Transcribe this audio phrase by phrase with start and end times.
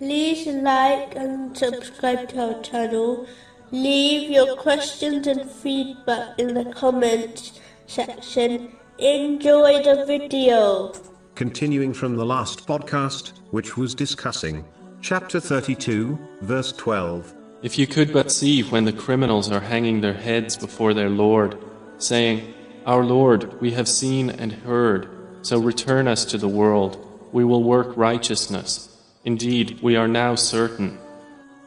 [0.00, 3.26] like and subscribe to our channel.
[3.70, 8.72] Leave your questions and feedback in the comments section.
[8.98, 10.92] Enjoy the video.
[11.34, 14.64] Continuing from the last podcast, which was discussing
[15.00, 17.34] chapter 32, verse 12.
[17.62, 21.58] If you could but see when the criminals are hanging their heads before their Lord,
[21.98, 22.54] saying,
[22.86, 25.08] Our Lord, we have seen and heard,
[25.42, 27.00] so return us to the world.
[27.32, 28.93] We will work righteousness.
[29.24, 30.98] Indeed, we are now certain.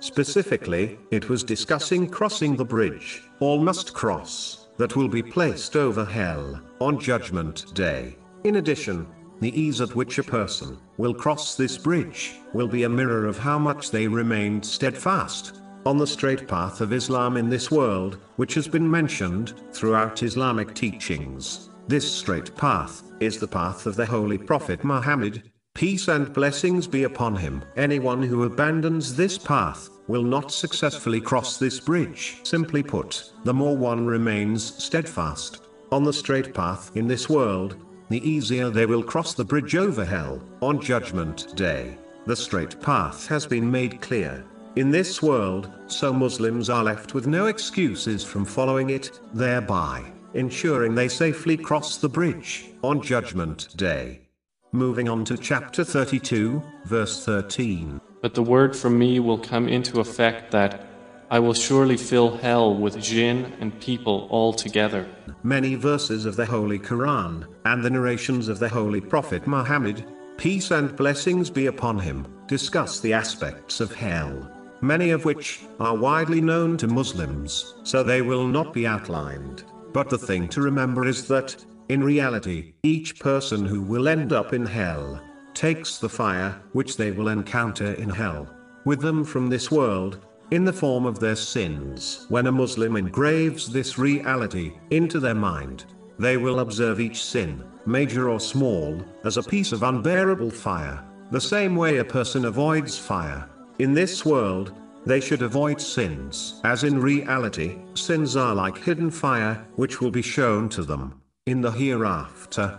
[0.00, 6.04] Specifically, it was discussing crossing the bridge, all must cross, that will be placed over
[6.04, 8.16] hell, on Judgment Day.
[8.44, 9.06] In addition,
[9.40, 13.38] the ease at which a person will cross this bridge will be a mirror of
[13.38, 18.54] how much they remained steadfast on the straight path of Islam in this world, which
[18.54, 21.70] has been mentioned throughout Islamic teachings.
[21.86, 25.50] This straight path is the path of the Holy Prophet Muhammad.
[25.76, 27.62] Peace and blessings be upon him.
[27.76, 32.38] Anyone who abandons this path will not successfully cross this bridge.
[32.44, 37.76] Simply put, the more one remains steadfast on the straight path in this world,
[38.08, 41.98] the easier they will cross the bridge over hell, on Judgment Day.
[42.24, 44.46] The straight path has been made clear.
[44.76, 50.94] In this world, so Muslims are left with no excuses from following it, thereby ensuring
[50.94, 54.25] they safely cross the bridge, on Judgment Day.
[54.72, 58.00] Moving on to chapter 32, verse 13.
[58.20, 60.86] But the word from me will come into effect that
[61.30, 65.08] I will surely fill hell with jinn and people all together.
[65.44, 70.04] Many verses of the Holy Quran, and the narrations of the Holy Prophet Muhammad,
[70.36, 74.50] peace and blessings be upon him, discuss the aspects of hell,
[74.80, 79.64] many of which are widely known to Muslims, so they will not be outlined.
[79.92, 81.56] But the thing to remember is that,
[81.88, 85.22] in reality, each person who will end up in hell
[85.54, 88.48] takes the fire which they will encounter in hell
[88.84, 92.24] with them from this world in the form of their sins.
[92.28, 95.84] When a Muslim engraves this reality into their mind,
[96.18, 101.40] they will observe each sin, major or small, as a piece of unbearable fire, the
[101.40, 103.48] same way a person avoids fire.
[103.80, 104.72] In this world,
[105.04, 110.22] they should avoid sins, as in reality, sins are like hidden fire, which will be
[110.22, 112.76] shown to them in the hereafter.